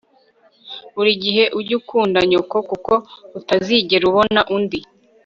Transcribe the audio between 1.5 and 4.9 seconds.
ujye ukunda nyoko kuko utazigera ubona undi